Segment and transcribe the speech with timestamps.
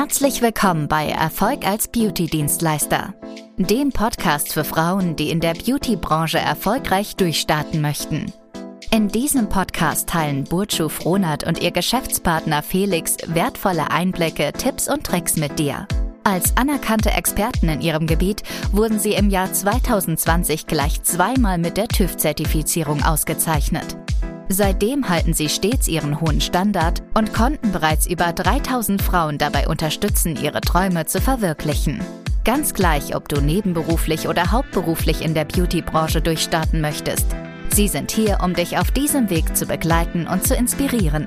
[0.00, 3.12] Herzlich willkommen bei Erfolg als Beauty-Dienstleister,
[3.58, 8.32] dem Podcast für Frauen, die in der Beauty-Branche erfolgreich durchstarten möchten.
[8.90, 15.36] In diesem Podcast teilen Burcu Frohnert und ihr Geschäftspartner Felix wertvolle Einblicke, Tipps und Tricks
[15.36, 15.86] mit dir.
[16.24, 18.42] Als anerkannte Experten in ihrem Gebiet
[18.72, 23.98] wurden sie im Jahr 2020 gleich zweimal mit der TÜV-Zertifizierung ausgezeichnet.
[24.52, 30.34] Seitdem halten sie stets ihren hohen Standard und konnten bereits über 3000 Frauen dabei unterstützen,
[30.34, 32.00] ihre Träume zu verwirklichen.
[32.44, 37.26] Ganz gleich, ob du nebenberuflich oder hauptberuflich in der Beauty-Branche durchstarten möchtest.
[37.68, 41.26] Sie sind hier, um dich auf diesem Weg zu begleiten und zu inspirieren.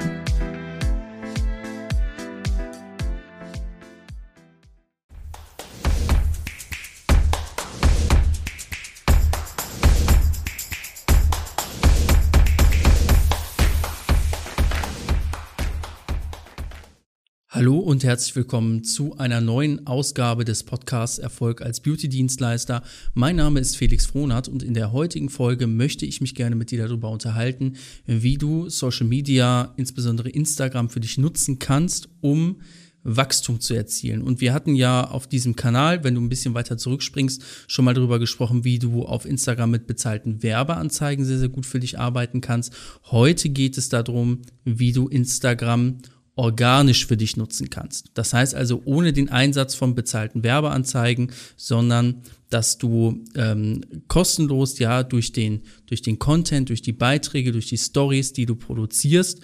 [18.04, 22.84] Herzlich willkommen zu einer neuen Ausgabe des Podcasts Erfolg als Beauty-Dienstleister.
[23.14, 26.72] Mein Name ist Felix Frohnert und in der heutigen Folge möchte ich mich gerne mit
[26.72, 32.62] dir darüber unterhalten, wie du Social Media, insbesondere Instagram, für dich nutzen kannst, um
[33.04, 34.22] Wachstum zu erzielen.
[34.22, 37.94] Und wir hatten ja auf diesem Kanal, wenn du ein bisschen weiter zurückspringst, schon mal
[37.94, 42.42] darüber gesprochen, wie du auf Instagram mit bezahlten Werbeanzeigen sehr, sehr gut für dich arbeiten
[42.42, 42.74] kannst.
[43.06, 46.00] Heute geht es darum, wie du Instagram
[46.36, 48.12] organisch für dich nutzen kannst.
[48.16, 55.04] Das heißt also ohne den Einsatz von bezahlten Werbeanzeigen, sondern dass du ähm, kostenlos ja
[55.04, 59.42] durch den durch den Content, durch die Beiträge, durch die Stories, die du produzierst,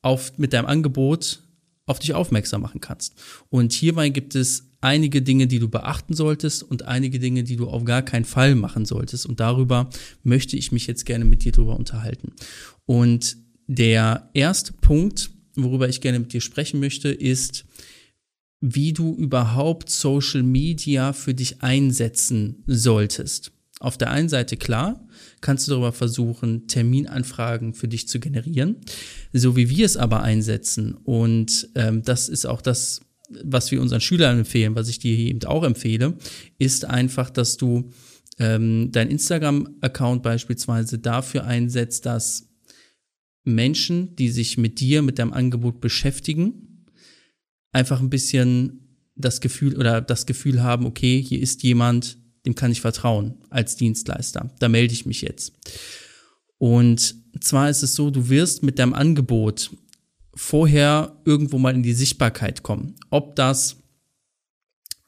[0.00, 1.40] auf mit deinem Angebot
[1.86, 3.14] auf dich aufmerksam machen kannst.
[3.50, 7.68] Und hierbei gibt es einige Dinge, die du beachten solltest und einige Dinge, die du
[7.68, 9.26] auf gar keinen Fall machen solltest.
[9.26, 9.90] Und darüber
[10.22, 12.32] möchte ich mich jetzt gerne mit dir drüber unterhalten.
[12.86, 13.36] Und
[13.66, 17.64] der erste Punkt, worüber ich gerne mit dir sprechen möchte, ist,
[18.60, 23.52] wie du überhaupt Social Media für dich einsetzen solltest.
[23.80, 25.04] Auf der einen Seite klar,
[25.40, 28.76] kannst du darüber versuchen, Terminanfragen für dich zu generieren,
[29.32, 30.94] so wie wir es aber einsetzen.
[30.94, 33.00] Und ähm, das ist auch das,
[33.42, 36.16] was wir unseren Schülern empfehlen, was ich dir hier eben auch empfehle,
[36.58, 37.90] ist einfach, dass du
[38.38, 42.51] ähm, dein Instagram-Account beispielsweise dafür einsetzt, dass
[43.44, 46.86] Menschen, die sich mit dir, mit deinem Angebot beschäftigen,
[47.72, 48.82] einfach ein bisschen
[49.14, 53.76] das Gefühl oder das Gefühl haben, okay, hier ist jemand, dem kann ich vertrauen als
[53.76, 54.50] Dienstleister.
[54.58, 55.52] Da melde ich mich jetzt.
[56.58, 59.70] Und zwar ist es so, du wirst mit deinem Angebot
[60.34, 62.94] vorher irgendwo mal in die Sichtbarkeit kommen.
[63.10, 63.81] Ob das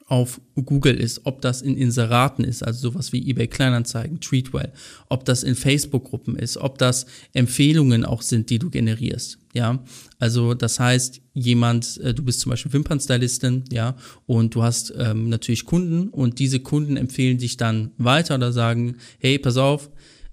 [0.07, 4.71] auf Google ist, ob das in Inseraten ist, also sowas wie eBay Kleinanzeigen, Treatwell,
[5.09, 9.83] ob das in Facebook-Gruppen ist, ob das Empfehlungen auch sind, die du generierst, ja.
[10.19, 13.95] Also das heißt, jemand, äh, du bist zum Beispiel Wimpernstylistin, ja,
[14.27, 18.97] und du hast ähm, natürlich Kunden und diese Kunden empfehlen dich dann weiter oder sagen,
[19.17, 19.89] hey, pass auf,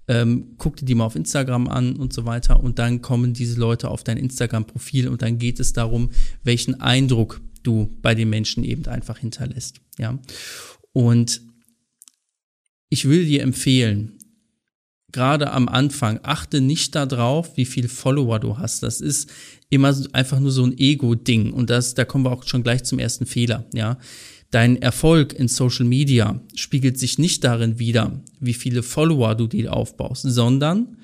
[0.07, 3.59] ähm, guck dir die mal auf Instagram an und so weiter und dann kommen diese
[3.59, 6.11] Leute auf dein Instagram-Profil und dann geht es darum,
[6.43, 9.81] welchen Eindruck du bei den Menschen eben einfach hinterlässt.
[9.97, 10.19] Ja.
[10.91, 11.41] Und
[12.89, 14.19] ich will dir empfehlen,
[15.11, 18.83] gerade am Anfang, achte nicht darauf, wie viele Follower du hast.
[18.83, 19.31] Das ist
[19.69, 21.53] immer einfach nur so ein Ego-Ding.
[21.53, 23.97] Und das, da kommen wir auch schon gleich zum ersten Fehler, ja.
[24.51, 29.73] Dein Erfolg in Social Media spiegelt sich nicht darin wider, wie viele Follower du dir
[29.73, 30.97] aufbaust, sondern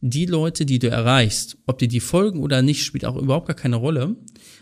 [0.00, 3.56] die Leute, die du erreichst, ob dir die folgen oder nicht, spielt auch überhaupt gar
[3.56, 4.16] keine Rolle.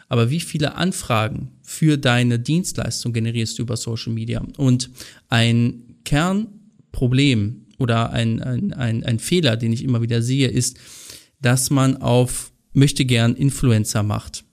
[0.09, 4.43] Aber wie viele Anfragen für deine Dienstleistung generierst du über Social Media?
[4.57, 4.91] Und
[5.29, 10.79] ein Kernproblem oder ein, ein, ein, ein Fehler, den ich immer wieder sehe, ist,
[11.41, 14.45] dass man auf möchte gern Influencer macht.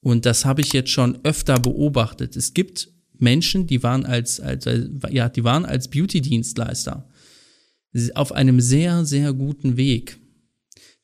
[0.00, 2.36] Und das habe ich jetzt schon öfter beobachtet.
[2.36, 4.66] Es gibt Menschen, die waren als, als
[5.10, 7.08] ja, die waren als Beauty-Dienstleister
[8.14, 10.18] auf einem sehr, sehr guten Weg.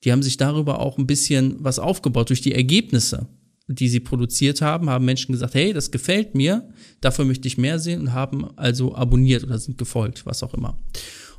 [0.05, 3.29] Die haben sich darüber auch ein bisschen was aufgebaut durch die Ergebnisse,
[3.69, 6.69] die sie produziert haben, haben Menschen gesagt, hey, das gefällt mir,
[7.01, 10.79] dafür möchte ich mehr sehen und haben also abonniert oder sind gefolgt, was auch immer.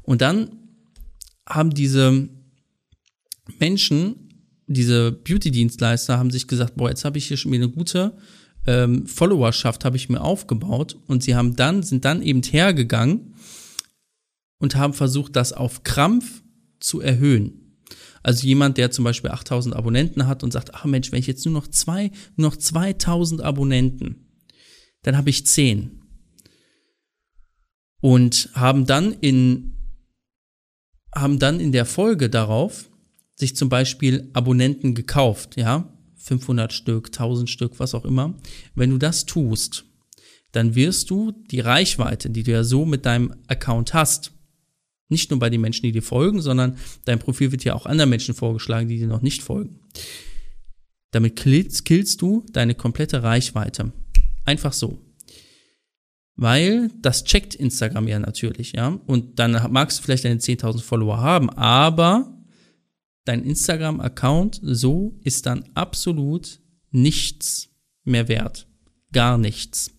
[0.04, 0.52] Und dann
[1.48, 2.30] haben diese
[3.60, 4.30] Menschen,
[4.68, 8.16] diese Beauty-Dienstleister haben sich gesagt, boah, jetzt habe ich hier schon eine gute
[8.68, 13.34] ähm, Followerschaft habe ich mir aufgebaut und sie haben dann, sind dann eben hergegangen
[14.62, 16.42] und haben versucht, das auf Krampf
[16.80, 17.78] zu erhöhen.
[18.24, 21.44] Also jemand, der zum Beispiel 8000 Abonnenten hat und sagt, ach Mensch, wenn ich jetzt
[21.46, 24.28] nur noch zwei, nur noch 2000 Abonnenten,
[25.02, 26.00] dann habe ich 10.
[28.00, 29.76] Und haben dann in,
[31.14, 32.90] haben dann in der Folge darauf
[33.36, 38.36] sich zum Beispiel Abonnenten gekauft, ja, 500 Stück, 1000 Stück, was auch immer.
[38.76, 39.86] Wenn du das tust,
[40.52, 44.32] dann wirst du die Reichweite, die du ja so mit deinem Account hast,
[45.12, 48.10] nicht nur bei den Menschen, die dir folgen, sondern dein Profil wird ja auch anderen
[48.10, 49.80] Menschen vorgeschlagen, die dir noch nicht folgen.
[51.12, 53.92] Damit killst, du deine komplette Reichweite.
[54.46, 55.00] Einfach so.
[56.36, 59.00] Weil das checkt Instagram ja natürlich, ja.
[59.06, 62.34] Und dann magst du vielleicht deine 10.000 Follower haben, aber
[63.26, 66.60] dein Instagram-Account so ist dann absolut
[66.90, 67.70] nichts
[68.04, 68.68] mehr wert.
[69.12, 69.92] Gar nichts.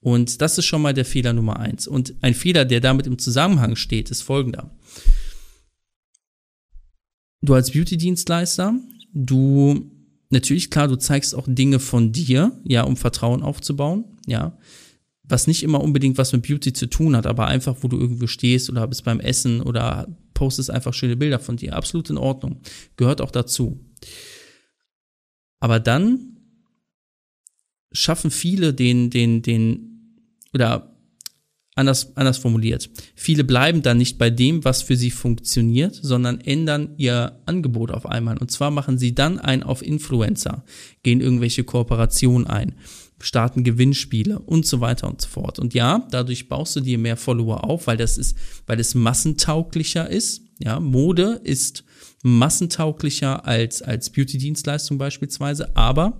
[0.00, 1.86] Und das ist schon mal der Fehler Nummer eins.
[1.88, 4.70] Und ein Fehler, der damit im Zusammenhang steht, ist folgender.
[7.42, 8.74] Du als Beauty-Dienstleister,
[9.12, 9.90] du,
[10.30, 14.58] natürlich, klar, du zeigst auch Dinge von dir, ja, um Vertrauen aufzubauen, ja.
[15.28, 18.28] Was nicht immer unbedingt was mit Beauty zu tun hat, aber einfach, wo du irgendwo
[18.28, 21.74] stehst oder bist beim Essen oder postest einfach schöne Bilder von dir.
[21.74, 22.60] Absolut in Ordnung.
[22.96, 23.80] Gehört auch dazu.
[25.58, 26.35] Aber dann
[27.96, 30.14] schaffen viele den, den, den
[30.52, 30.96] oder
[31.74, 32.90] anders, anders formuliert.
[33.14, 38.06] Viele bleiben dann nicht bei dem, was für sie funktioniert, sondern ändern ihr Angebot auf
[38.06, 38.38] einmal.
[38.38, 40.64] Und zwar machen sie dann ein auf Influencer,
[41.02, 42.74] gehen irgendwelche Kooperationen ein,
[43.20, 45.58] starten Gewinnspiele und so weiter und so fort.
[45.58, 50.08] Und ja, dadurch baust du dir mehr Follower auf, weil das ist, weil es massentauglicher
[50.10, 50.42] ist.
[50.58, 51.84] Ja, Mode ist
[52.22, 56.18] massentauglicher als, als Beauty-Dienstleistung beispielsweise, aber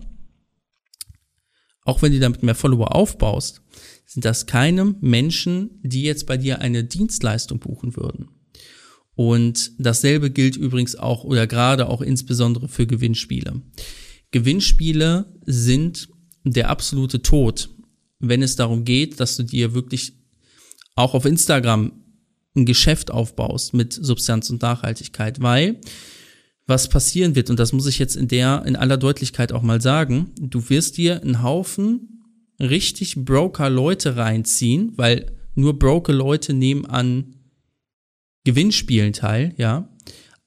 [1.87, 3.62] auch wenn du damit mehr Follower aufbaust,
[4.05, 8.29] sind das keine Menschen, die jetzt bei dir eine Dienstleistung buchen würden.
[9.15, 13.62] Und dasselbe gilt übrigens auch oder gerade auch insbesondere für Gewinnspiele.
[14.31, 16.09] Gewinnspiele sind
[16.44, 17.71] der absolute Tod,
[18.19, 20.12] wenn es darum geht, dass du dir wirklich
[20.94, 21.93] auch auf Instagram
[22.55, 25.81] ein Geschäft aufbaust mit Substanz und Nachhaltigkeit, weil
[26.67, 29.81] was passieren wird, und das muss ich jetzt in der, in aller Deutlichkeit auch mal
[29.81, 32.23] sagen, du wirst dir einen Haufen
[32.59, 37.37] richtig Broker-Leute reinziehen, weil nur Broker-Leute nehmen an
[38.45, 39.89] Gewinnspielen teil, ja.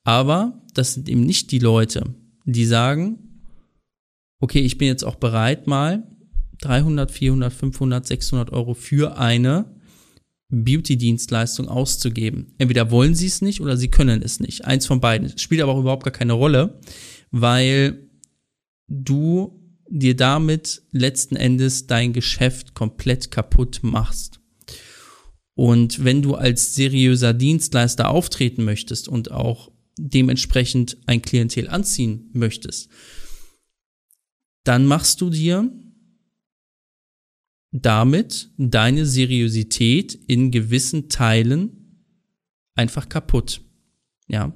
[0.03, 2.03] Aber das sind eben nicht die Leute,
[2.45, 3.19] die sagen,
[4.39, 6.03] okay, ich bin jetzt auch bereit, mal
[6.61, 9.78] 300, 400, 500, 600 Euro für eine
[10.49, 12.53] Beauty-Dienstleistung auszugeben.
[12.57, 14.65] Entweder wollen sie es nicht oder sie können es nicht.
[14.65, 15.37] Eins von beiden.
[15.37, 16.79] Spielt aber auch überhaupt gar keine Rolle,
[17.31, 18.09] weil
[18.87, 19.59] du
[19.89, 24.39] dir damit letzten Endes dein Geschäft komplett kaputt machst.
[25.55, 32.89] Und wenn du als seriöser Dienstleister auftreten möchtest und auch dementsprechend ein Klientel anziehen möchtest,
[34.63, 35.69] dann machst du dir
[37.71, 42.05] damit deine Seriosität in gewissen Teilen
[42.75, 43.61] einfach kaputt.
[44.27, 44.53] Ja,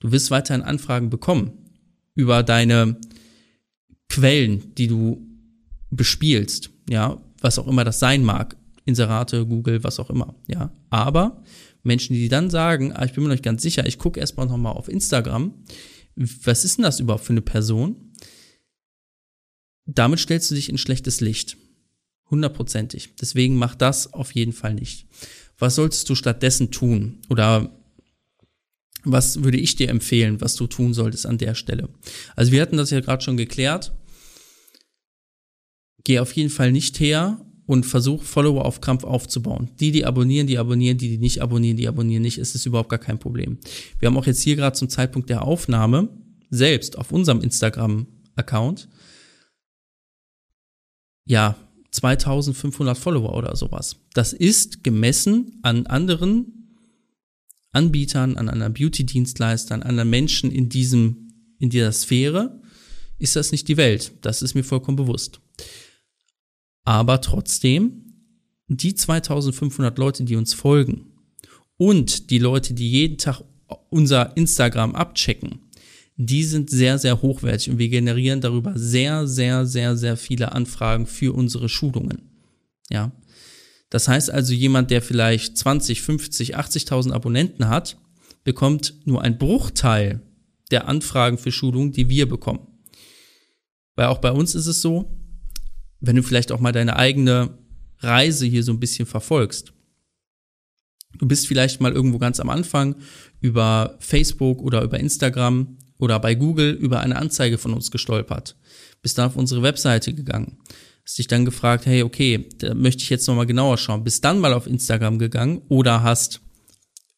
[0.00, 1.52] du wirst weiterhin Anfragen bekommen
[2.14, 3.00] über deine
[4.08, 5.26] Quellen, die du
[5.90, 10.72] bespielst, ja, was auch immer das sein mag, Inserate, Google, was auch immer, ja.
[10.90, 11.42] Aber
[11.82, 14.46] Menschen, die dann sagen, ah, ich bin mir noch nicht ganz sicher, ich gucke erstmal
[14.46, 15.54] nochmal auf Instagram,
[16.16, 18.12] was ist denn das überhaupt für eine Person?
[19.86, 21.56] Damit stellst du dich in schlechtes Licht.
[22.30, 23.14] Hundertprozentig.
[23.20, 25.06] Deswegen mach das auf jeden Fall nicht.
[25.58, 27.18] Was solltest du stattdessen tun?
[27.28, 27.70] Oder
[29.04, 31.88] was würde ich dir empfehlen, was du tun solltest an der Stelle?
[32.36, 33.92] Also wir hatten das ja gerade schon geklärt.
[36.04, 39.70] Geh auf jeden Fall nicht her und versuch Follower auf Krampf aufzubauen.
[39.78, 42.38] Die, die abonnieren, die abonnieren, die, die nicht abonnieren, die abonnieren nicht.
[42.38, 43.58] Es ist überhaupt gar kein Problem.
[43.98, 46.08] Wir haben auch jetzt hier gerade zum Zeitpunkt der Aufnahme
[46.50, 48.88] selbst auf unserem Instagram-Account
[51.26, 51.56] ja
[51.90, 53.96] 2500 Follower oder sowas.
[54.14, 56.58] Das ist gemessen an anderen
[57.72, 62.60] Anbietern, an anderen Beauty-Dienstleistern, an anderen Menschen in diesem, in dieser Sphäre,
[63.18, 64.12] ist das nicht die Welt.
[64.22, 65.40] Das ist mir vollkommen bewusst.
[66.84, 68.04] Aber trotzdem,
[68.68, 71.12] die 2500 Leute, die uns folgen
[71.76, 73.42] und die Leute, die jeden Tag
[73.90, 75.60] unser Instagram abchecken,
[76.20, 81.06] die sind sehr, sehr hochwertig und wir generieren darüber sehr, sehr, sehr, sehr viele Anfragen
[81.06, 82.22] für unsere Schulungen.
[82.90, 83.12] Ja.
[83.88, 87.98] Das heißt also, jemand, der vielleicht 20, 50, 80.000 Abonnenten hat,
[88.42, 90.20] bekommt nur ein Bruchteil
[90.72, 92.66] der Anfragen für Schulungen, die wir bekommen.
[93.94, 95.16] Weil auch bei uns ist es so,
[96.00, 97.58] wenn du vielleicht auch mal deine eigene
[98.00, 99.72] Reise hier so ein bisschen verfolgst.
[101.16, 102.96] Du bist vielleicht mal irgendwo ganz am Anfang
[103.40, 108.56] über Facebook oder über Instagram oder bei Google über eine Anzeige von uns gestolpert.
[109.02, 110.58] Bist dann auf unsere Webseite gegangen
[111.04, 114.04] Hast dich dann gefragt, hey, okay, da möchte ich jetzt nochmal genauer schauen.
[114.04, 116.42] Bist dann mal auf Instagram gegangen oder hast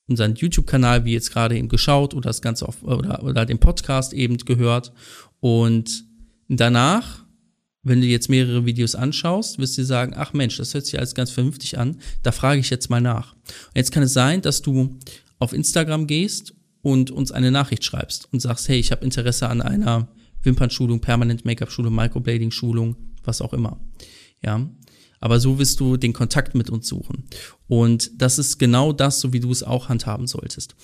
[0.06, 4.12] unseren YouTube-Kanal, wie jetzt gerade eben geschaut oder das Ganze auf, oder, oder den Podcast
[4.12, 4.92] eben gehört
[5.40, 6.04] und
[6.52, 7.24] Danach,
[7.84, 11.14] wenn du jetzt mehrere Videos anschaust, wirst du sagen, ach Mensch, das hört sich alles
[11.14, 13.34] ganz vernünftig an, da frage ich jetzt mal nach.
[13.34, 14.98] Und jetzt kann es sein, dass du
[15.38, 19.60] auf Instagram gehst und uns eine Nachricht schreibst und sagst, hey, ich habe Interesse an
[19.60, 20.08] einer
[20.42, 23.80] Wimpernschulung, Permanent Make-up-Schulung, Microblading-Schulung, was auch immer.
[24.42, 24.70] Ja,
[25.20, 27.24] aber so wirst du den Kontakt mit uns suchen.
[27.68, 30.74] Und das ist genau das, so wie du es auch handhaben solltest.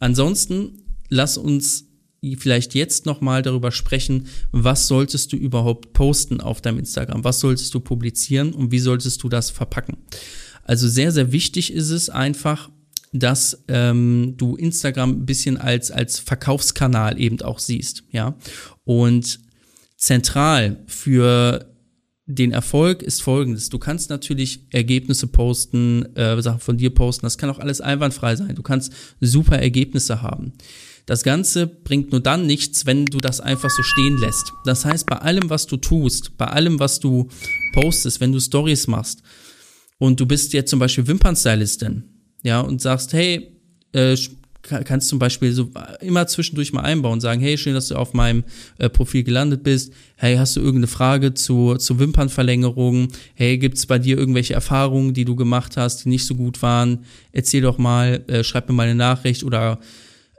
[0.00, 1.88] Ansonsten lass uns
[2.38, 7.24] vielleicht jetzt nochmal darüber sprechen, was solltest du überhaupt posten auf deinem Instagram?
[7.24, 9.98] Was solltest du publizieren und wie solltest du das verpacken?
[10.64, 12.70] Also sehr, sehr wichtig ist es einfach,
[13.12, 18.36] dass ähm, du Instagram ein bisschen als, als Verkaufskanal eben auch siehst, ja.
[18.84, 19.38] Und
[19.96, 21.72] zentral für
[22.26, 23.68] den Erfolg ist folgendes.
[23.68, 27.26] Du kannst natürlich Ergebnisse posten, äh, Sachen von dir posten.
[27.26, 28.54] Das kann auch alles einwandfrei sein.
[28.54, 30.52] Du kannst super Ergebnisse haben.
[31.04, 34.52] Das Ganze bringt nur dann nichts, wenn du das einfach so stehen lässt.
[34.64, 37.28] Das heißt, bei allem, was du tust, bei allem, was du
[37.74, 39.22] postest, wenn du Stories machst
[39.98, 42.04] und du bist jetzt zum Beispiel Wimpernstylistin,
[42.42, 43.52] ja, und sagst, hey,
[43.92, 44.16] äh,
[44.62, 45.70] kannst zum Beispiel so
[46.00, 48.44] immer zwischendurch mal einbauen, sagen, hey, schön, dass du auf meinem
[48.78, 49.92] äh, Profil gelandet bist.
[50.16, 53.08] Hey, hast du irgendeine Frage zu, zu Wimpernverlängerung?
[53.34, 57.04] Hey, gibt's bei dir irgendwelche Erfahrungen, die du gemacht hast, die nicht so gut waren?
[57.32, 59.80] Erzähl doch mal, äh, schreib mir mal eine Nachricht oder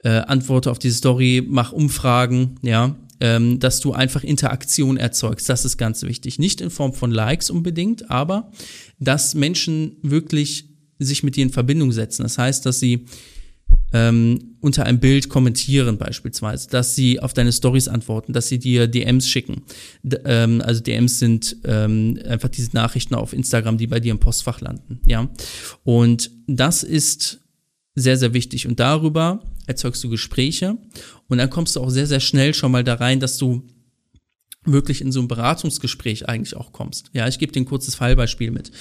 [0.04, 5.50] äh, antworte auf diese Story, mach Umfragen, ja, ähm, dass du einfach Interaktion erzeugst.
[5.50, 6.40] Das ist ganz wichtig.
[6.40, 8.52] Nicht in Form von Likes unbedingt, aber
[9.00, 10.73] dass Menschen wirklich
[11.06, 12.24] sich mit dir in Verbindung setzen.
[12.24, 13.06] Das heißt, dass sie
[13.94, 18.88] ähm, unter einem Bild kommentieren beispielsweise, dass sie auf deine Stories antworten, dass sie dir
[18.88, 19.64] DMs schicken.
[20.02, 24.20] D ähm, also DMs sind ähm, einfach diese Nachrichten auf Instagram, die bei dir im
[24.20, 25.00] Postfach landen.
[25.06, 25.30] Ja,
[25.84, 27.42] und das ist
[27.96, 30.78] sehr sehr wichtig und darüber erzeugst du Gespräche
[31.28, 33.64] und dann kommst du auch sehr sehr schnell schon mal da rein, dass du
[34.66, 37.12] wirklich in so ein Beratungsgespräch eigentlich auch kommst.
[37.14, 38.72] Ja, ich gebe dir ein kurzes Fallbeispiel mit.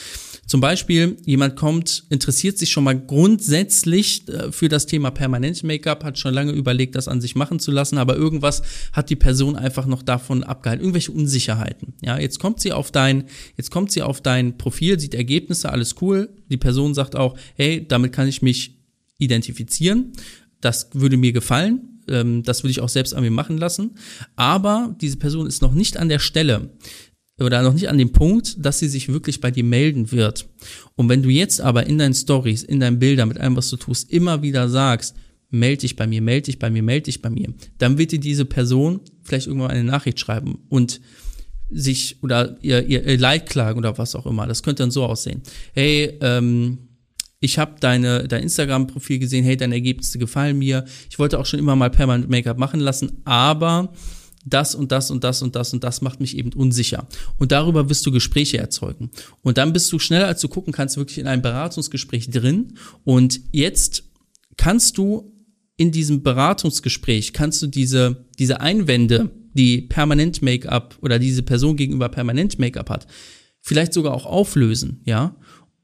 [0.47, 6.05] Zum Beispiel, jemand kommt, interessiert sich schon mal grundsätzlich äh, für das Thema permanent Make-up,
[6.05, 9.57] hat schon lange überlegt, das an sich machen zu lassen, aber irgendwas hat die Person
[9.57, 11.95] einfach noch davon abgehalten, irgendwelche Unsicherheiten.
[12.03, 13.25] Ja, jetzt kommt sie auf dein,
[13.57, 16.29] jetzt kommt sie auf dein Profil, sieht Ergebnisse, alles cool.
[16.51, 18.79] Die Person sagt auch, hey, damit kann ich mich
[19.19, 20.13] identifizieren.
[20.61, 23.93] Das würde mir gefallen ähm, das würde ich auch selbst an mir machen lassen.
[24.37, 26.71] Aber diese Person ist noch nicht an der Stelle
[27.39, 30.49] oder noch nicht an dem Punkt, dass sie sich wirklich bei dir melden wird.
[30.97, 33.77] Und wenn du jetzt aber in deinen Stories, in deinen Bildern, mit allem, was du
[33.77, 35.15] tust, immer wieder sagst,
[35.51, 38.21] melde dich bei mir, melde dich bei mir, melde dich bei mir, dann wird dir
[38.21, 41.01] diese Person vielleicht irgendwann eine Nachricht schreiben und
[41.71, 44.47] sich oder ihr, ihr, ihr Leid klagen oder was auch immer.
[44.47, 45.43] Das könnte dann so aussehen.
[45.73, 46.79] Hey, ähm,
[47.41, 50.85] ich habe deine dein Instagram-Profil gesehen, hey, deine Ergebnisse gefallen mir.
[51.11, 53.93] Ich wollte auch schon immer mal Permanent Make-up machen lassen, aber
[54.45, 57.07] das und das und das und das und das macht mich eben unsicher.
[57.39, 59.11] Und darüber wirst du Gespräche erzeugen.
[59.43, 62.75] Und dann bist du schneller, als du gucken kannst, wirklich in einem Beratungsgespräch drin.
[63.05, 64.05] Und jetzt
[64.57, 65.33] kannst du
[65.77, 72.09] in diesem Beratungsgespräch, kannst du diese, diese Einwände, die permanent Make-up oder diese Person gegenüber
[72.09, 73.07] permanent Make-up hat,
[73.61, 75.37] vielleicht sogar auch auflösen, ja.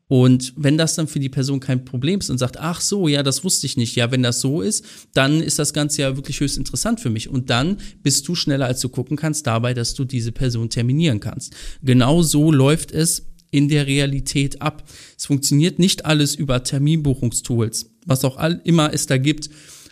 [0.09, 3.23] Und wenn das dann für die Person kein Problem ist und sagt, ach so, ja,
[3.23, 6.41] das wusste ich nicht, ja, wenn das so ist, dann ist das Ganze ja wirklich
[6.41, 7.29] höchst interessant für mich.
[7.29, 11.21] Und dann bist du schneller, als du gucken kannst, dabei, dass du diese Person terminieren
[11.21, 11.55] kannst.
[11.83, 14.83] Genau so läuft es in der Realität ab.
[15.17, 19.50] Es funktioniert nicht alles über Terminbuchungstools, was auch immer es da gibt.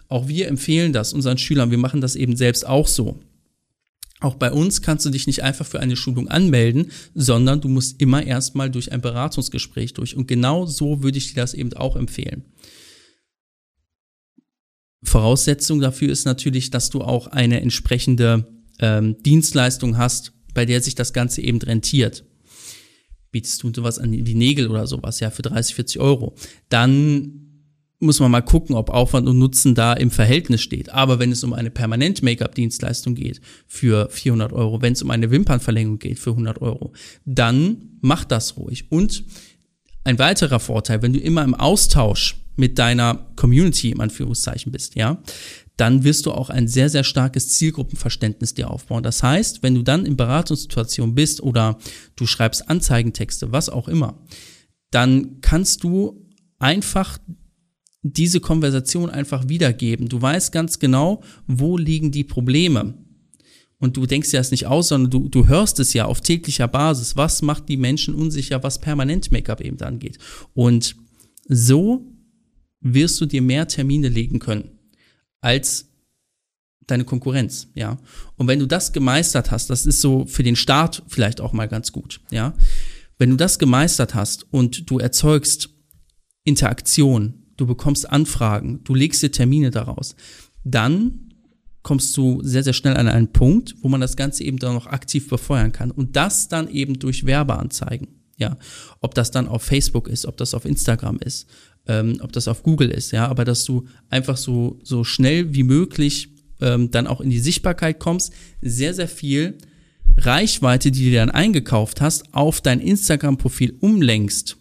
[0.08, 1.70] Auch wir empfehlen das unseren Schülern.
[1.70, 3.20] Wir machen das eben selbst auch so.
[4.20, 8.00] Auch bei uns kannst du dich nicht einfach für eine Schulung anmelden, sondern du musst
[8.00, 10.16] immer erstmal durch ein Beratungsgespräch durch.
[10.16, 12.44] Und genau so würde ich dir das eben auch empfehlen.
[15.02, 18.46] Voraussetzung dafür ist natürlich, dass du auch eine entsprechende
[18.80, 22.25] ähm, Dienstleistung hast, bei der sich das Ganze eben rentiert.
[23.30, 26.35] Bietest du sowas an wie Nägel oder sowas, ja, für 30, 40 Euro,
[26.70, 27.45] dann
[27.98, 30.90] muss man mal gucken, ob Aufwand und Nutzen da im Verhältnis steht.
[30.90, 35.30] Aber wenn es um eine permanent Make-up-Dienstleistung geht für 400 Euro, wenn es um eine
[35.30, 36.92] Wimpernverlängerung geht für 100 Euro,
[37.24, 38.90] dann mach das ruhig.
[38.90, 39.24] Und
[40.04, 45.22] ein weiterer Vorteil, wenn du immer im Austausch mit deiner Community im Anführungszeichen bist, ja,
[45.76, 49.02] dann wirst du auch ein sehr, sehr starkes Zielgruppenverständnis dir aufbauen.
[49.02, 51.78] Das heißt, wenn du dann in Beratungssituation bist oder
[52.16, 54.18] du schreibst Anzeigentexte, was auch immer,
[54.90, 56.26] dann kannst du
[56.58, 57.18] einfach
[58.12, 60.08] diese Konversation einfach wiedergeben.
[60.08, 62.94] Du weißt ganz genau, wo liegen die Probleme.
[63.78, 66.68] Und du denkst dir das nicht aus, sondern du, du hörst es ja auf täglicher
[66.68, 67.16] Basis.
[67.16, 70.18] Was macht die Menschen unsicher, was permanent Make-up eben angeht?
[70.54, 70.96] Und
[71.48, 72.06] so
[72.80, 74.70] wirst du dir mehr Termine legen können,
[75.40, 75.90] als
[76.86, 77.98] deine Konkurrenz, ja.
[78.36, 81.66] Und wenn du das gemeistert hast, das ist so für den Start vielleicht auch mal
[81.66, 82.54] ganz gut, ja.
[83.18, 85.70] Wenn du das gemeistert hast und du erzeugst
[86.44, 90.16] Interaktion, du bekommst Anfragen, du legst dir Termine daraus,
[90.64, 91.26] dann
[91.82, 94.88] kommst du sehr, sehr schnell an einen Punkt, wo man das Ganze eben dann noch
[94.88, 95.92] aktiv befeuern kann.
[95.92, 98.08] Und das dann eben durch Werbeanzeigen.
[98.38, 98.58] Ja,
[99.00, 101.46] ob das dann auf Facebook ist, ob das auf Instagram ist,
[101.86, 105.62] ähm, ob das auf Google ist, ja, aber dass du einfach so, so schnell wie
[105.62, 109.56] möglich ähm, dann auch in die Sichtbarkeit kommst, sehr, sehr viel
[110.16, 114.56] Reichweite, die du dann eingekauft hast, auf dein Instagram-Profil umlenkst.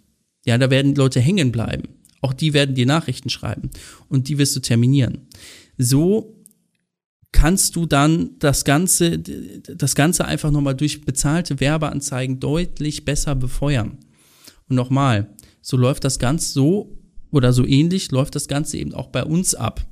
[0.45, 1.94] Ja, da werden Leute hängen bleiben.
[2.25, 3.69] Auch die werden dir Nachrichten schreiben
[4.09, 5.27] und die wirst du terminieren.
[5.77, 6.43] So
[7.31, 13.99] kannst du dann das Ganze, das Ganze einfach nochmal durch bezahlte Werbeanzeigen deutlich besser befeuern.
[14.67, 16.97] Und nochmal, so läuft das Ganze so
[17.29, 19.85] oder so ähnlich läuft das Ganze eben auch bei uns ab.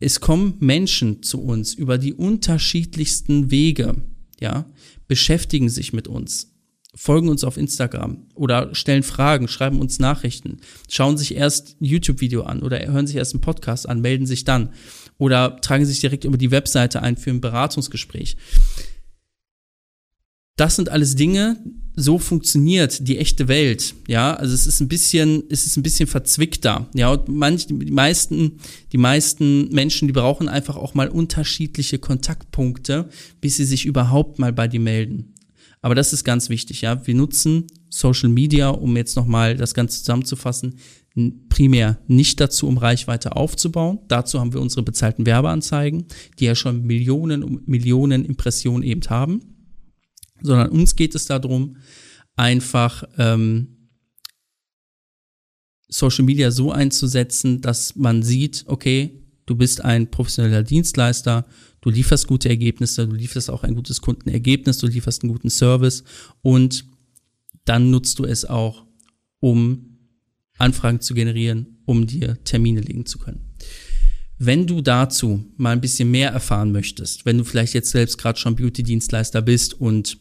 [0.00, 4.02] Es kommen Menschen zu uns über die unterschiedlichsten Wege,
[4.38, 4.70] ja,
[5.08, 6.53] beschäftigen sich mit uns,
[6.94, 10.58] folgen uns auf Instagram oder stellen Fragen, schreiben uns Nachrichten,
[10.88, 14.44] schauen sich erst ein YouTube-Video an oder hören sich erst einen Podcast an, melden sich
[14.44, 14.70] dann
[15.18, 18.36] oder tragen sich direkt über die Webseite ein für ein Beratungsgespräch.
[20.56, 21.56] Das sind alles Dinge,
[21.96, 23.94] so funktioniert die echte Welt.
[24.06, 26.88] Ja, also es ist ein bisschen, es ist ein bisschen verzwickter.
[26.94, 28.58] Ja, und manch, die meisten,
[28.92, 33.08] die meisten Menschen, die brauchen einfach auch mal unterschiedliche Kontaktpunkte,
[33.40, 35.33] bis sie sich überhaupt mal bei dir melden.
[35.84, 36.80] Aber das ist ganz wichtig.
[36.80, 40.78] Ja, wir nutzen Social Media, um jetzt nochmal das Ganze zusammenzufassen,
[41.50, 43.98] primär nicht dazu, um Reichweite aufzubauen.
[44.08, 46.06] Dazu haben wir unsere bezahlten Werbeanzeigen,
[46.38, 49.42] die ja schon Millionen und Millionen Impressionen eben haben.
[50.40, 51.76] Sondern uns geht es darum,
[52.34, 53.90] einfach ähm,
[55.88, 61.44] Social Media so einzusetzen, dass man sieht, okay, du bist ein professioneller Dienstleister,
[61.84, 66.02] du lieferst gute Ergebnisse, du lieferst auch ein gutes Kundenergebnis, du lieferst einen guten Service
[66.40, 66.86] und
[67.66, 68.86] dann nutzt du es auch,
[69.40, 69.98] um
[70.56, 73.52] Anfragen zu generieren, um dir Termine legen zu können.
[74.38, 78.38] Wenn du dazu mal ein bisschen mehr erfahren möchtest, wenn du vielleicht jetzt selbst gerade
[78.38, 80.16] schon Beauty-Dienstleister bist und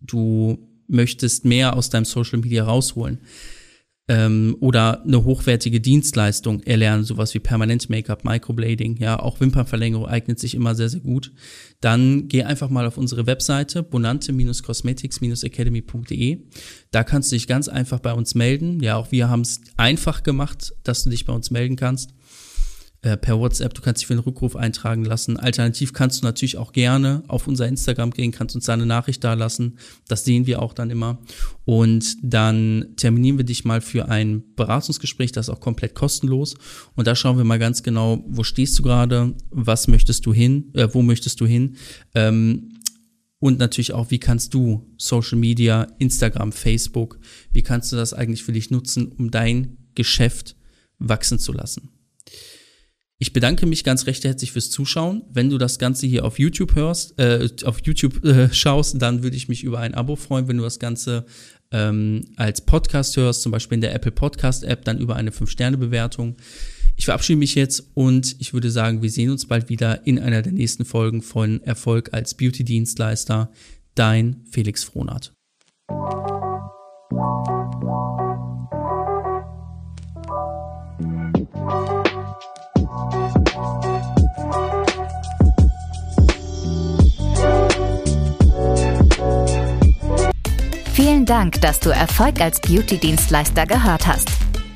[0.00, 3.18] du möchtest mehr aus deinem Social Media rausholen,
[4.08, 10.40] ähm, oder eine hochwertige Dienstleistung erlernen, sowas wie Permanent Make-up, Microblading, ja, auch Wimpernverlängerung eignet
[10.40, 11.32] sich immer sehr, sehr gut,
[11.80, 16.38] dann geh einfach mal auf unsere Webseite bonante-cosmetics-academy.de.
[16.90, 18.80] Da kannst du dich ganz einfach bei uns melden.
[18.80, 22.12] Ja, auch wir haben es einfach gemacht, dass du dich bei uns melden kannst.
[23.04, 25.36] Äh, per WhatsApp, du kannst dich für einen Rückruf eintragen lassen.
[25.36, 29.24] Alternativ kannst du natürlich auch gerne auf unser Instagram gehen, kannst uns da eine Nachricht
[29.24, 29.76] da lassen.
[30.06, 31.18] Das sehen wir auch dann immer.
[31.64, 36.54] Und dann terminieren wir dich mal für ein Beratungsgespräch, das ist auch komplett kostenlos.
[36.94, 40.70] Und da schauen wir mal ganz genau, wo stehst du gerade, was möchtest du hin,
[40.74, 41.76] äh, wo möchtest du hin.
[42.14, 42.68] Ähm,
[43.40, 47.18] und natürlich auch, wie kannst du Social Media, Instagram, Facebook,
[47.52, 50.54] wie kannst du das eigentlich für dich nutzen, um dein Geschäft
[51.00, 51.90] wachsen zu lassen.
[53.22, 55.22] Ich bedanke mich ganz recht herzlich fürs Zuschauen.
[55.32, 59.36] Wenn du das Ganze hier auf YouTube hörst, äh, auf YouTube äh, schaust, dann würde
[59.36, 60.48] ich mich über ein Abo freuen.
[60.48, 61.24] Wenn du das Ganze
[61.70, 66.34] ähm, als Podcast hörst, zum Beispiel in der Apple Podcast App, dann über eine 5-Sterne-Bewertung.
[66.96, 70.42] Ich verabschiede mich jetzt und ich würde sagen, wir sehen uns bald wieder in einer
[70.42, 73.52] der nächsten Folgen von Erfolg als Beauty-Dienstleister.
[73.94, 75.32] Dein Felix Frohnert.
[90.94, 94.28] Vielen Dank, dass du Erfolg als Beauty-Dienstleister gehört hast.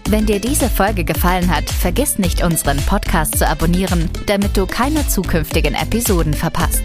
[0.09, 5.07] Wenn dir diese Folge gefallen hat, vergiss nicht, unseren Podcast zu abonnieren, damit du keine
[5.07, 6.85] zukünftigen Episoden verpasst.